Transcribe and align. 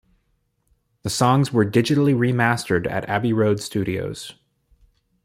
The 1.03 1.11
songs 1.11 1.53
were 1.53 1.63
digitally 1.63 2.15
remastered 2.15 2.89
at 2.89 3.07
Abbey 3.07 3.33
Road 3.33 3.59
studios. 3.59 4.33